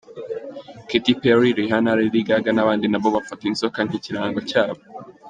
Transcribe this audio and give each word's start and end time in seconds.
Katy 0.89 1.13
Perry, 1.21 1.49
Rihanna, 1.59 1.91
Lady 2.01 2.21
Gaga 2.27 2.51
n’abandi 2.53 2.85
nabo 2.89 3.07
bafata 3.15 3.43
inzoka 3.49 3.79
nk’ikirango 3.85 4.39
cyabo. 4.49 4.81